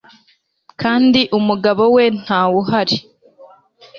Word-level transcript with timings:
kandi 0.81 1.21
umugabo 1.39 1.83
we 1.95 2.03
ntawuhari 2.21 2.97